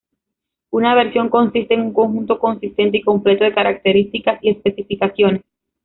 Una 0.71 0.95
versión 0.95 1.29
consiste 1.29 1.75
en 1.75 1.81
un 1.81 1.93
conjunto 1.93 2.39
consistente 2.39 2.97
y 2.97 3.01
completo 3.03 3.43
de 3.43 3.53
características 3.53 4.39
y 4.41 4.49
especificaciones. 4.49 5.41